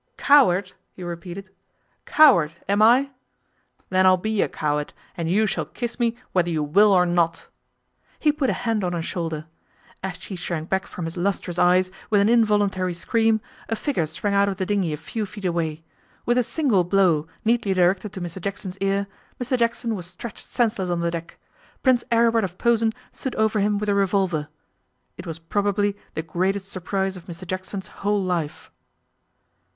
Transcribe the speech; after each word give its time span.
'Coward!' 0.17 0.73
he 0.93 1.03
repeated. 1.03 1.51
'Coward, 2.05 2.55
am 2.67 2.81
I? 2.81 3.11
Then 3.91 4.07
I'll 4.07 4.17
be 4.17 4.41
a 4.41 4.49
coward, 4.49 4.93
and 5.15 5.29
you 5.29 5.45
shall 5.45 5.65
kiss 5.65 5.99
me 5.99 6.15
whether 6.31 6.49
you 6.49 6.63
will 6.63 6.91
or 6.91 7.05
not.' 7.05 7.49
He 8.17 8.31
put 8.31 8.49
a 8.49 8.53
hand 8.65 8.83
on 8.83 8.93
her 8.93 9.03
shoulder. 9.03 9.45
As 10.01 10.15
she 10.15 10.35
shrank 10.35 10.69
back 10.69 10.87
from 10.87 11.05
his 11.05 11.17
lustrous 11.17 11.59
eyes, 11.59 11.91
with 12.09 12.19
an 12.19 12.29
involuntary 12.29 12.95
scream, 12.95 13.41
a 13.69 13.75
figure 13.75 14.07
sprang 14.07 14.33
out 14.33 14.49
of 14.49 14.57
the 14.57 14.65
dinghy 14.65 14.91
a 14.91 14.97
few 14.97 15.27
feet 15.27 15.45
away. 15.45 15.83
With 16.25 16.39
a 16.39 16.43
single 16.43 16.83
blow, 16.83 17.27
neatly 17.45 17.75
directed 17.75 18.11
to 18.13 18.21
Mr 18.21 18.41
Jackson's 18.41 18.79
ear, 18.79 19.05
Mr 19.39 19.55
Jackson 19.55 19.93
was 19.93 20.07
stretched 20.07 20.43
senseless 20.47 20.89
on 20.89 21.01
the 21.01 21.11
deck. 21.11 21.37
Prince 21.83 22.03
Aribert 22.11 22.43
of 22.43 22.57
Posen 22.57 22.91
stood 23.11 23.35
over 23.35 23.59
him 23.59 23.77
with 23.77 23.87
a 23.87 23.93
revolver. 23.93 24.47
It 25.15 25.27
was 25.27 25.37
probably 25.37 25.95
the 26.15 26.23
greatest 26.23 26.69
surprise 26.69 27.15
of 27.15 27.27
Mr 27.27 27.45
Jackson's 27.45 27.85
whole 28.01 28.23
life. 28.23 28.71